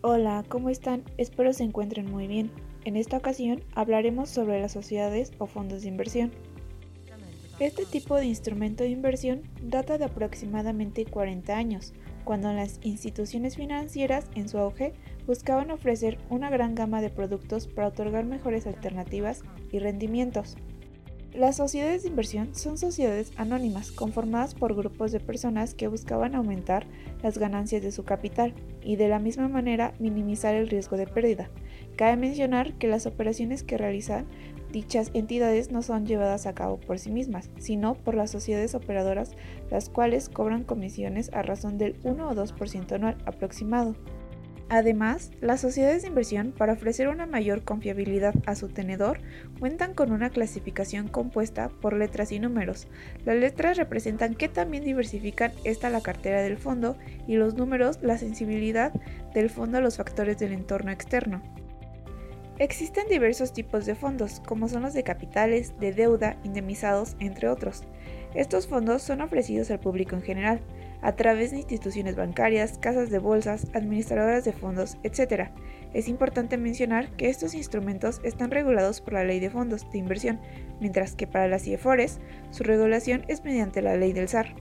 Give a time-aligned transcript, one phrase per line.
[0.00, 1.04] Hola, ¿cómo están?
[1.16, 2.50] Espero se encuentren muy bien.
[2.84, 6.32] En esta ocasión hablaremos sobre las sociedades o fondos de inversión.
[7.60, 11.92] Este tipo de instrumento de inversión data de aproximadamente 40 años,
[12.24, 14.94] cuando las instituciones financieras en su auge
[15.26, 20.56] buscaban ofrecer una gran gama de productos para otorgar mejores alternativas y rendimientos.
[21.34, 26.86] Las sociedades de inversión son sociedades anónimas conformadas por grupos de personas que buscaban aumentar
[27.22, 28.52] las ganancias de su capital
[28.82, 31.48] y de la misma manera minimizar el riesgo de pérdida.
[31.96, 34.26] Cabe mencionar que las operaciones que realizan
[34.72, 39.32] dichas entidades no son llevadas a cabo por sí mismas, sino por las sociedades operadoras,
[39.70, 43.94] las cuales cobran comisiones a razón del 1 o 2% anual aproximado.
[44.74, 49.18] Además, las sociedades de inversión, para ofrecer una mayor confiabilidad a su tenedor,
[49.60, 52.88] cuentan con una clasificación compuesta por letras y números.
[53.26, 56.96] Las letras representan que también diversifican esta la cartera del fondo
[57.28, 58.94] y los números la sensibilidad
[59.34, 61.42] del fondo a los factores del entorno externo.
[62.62, 67.82] Existen diversos tipos de fondos, como son los de capitales, de deuda, indemnizados, entre otros.
[68.36, 70.60] Estos fondos son ofrecidos al público en general,
[71.00, 75.48] a través de instituciones bancarias, casas de bolsas, administradoras de fondos, etc.
[75.92, 80.38] Es importante mencionar que estos instrumentos están regulados por la Ley de Fondos de Inversión,
[80.78, 82.20] mientras que para las IEFORES
[82.52, 84.54] su regulación es mediante la Ley del SAR.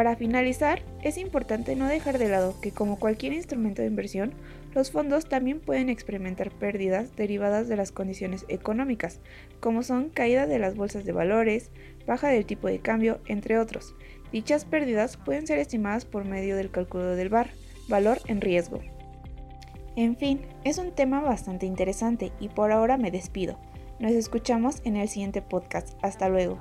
[0.00, 4.32] Para finalizar, es importante no dejar de lado que como cualquier instrumento de inversión,
[4.74, 9.20] los fondos también pueden experimentar pérdidas derivadas de las condiciones económicas,
[9.60, 11.70] como son caída de las bolsas de valores,
[12.06, 13.94] baja del tipo de cambio, entre otros.
[14.32, 17.50] Dichas pérdidas pueden ser estimadas por medio del cálculo del VAR,
[17.86, 18.80] valor en riesgo.
[19.96, 23.58] En fin, es un tema bastante interesante y por ahora me despido.
[23.98, 25.98] Nos escuchamos en el siguiente podcast.
[26.00, 26.58] Hasta luego.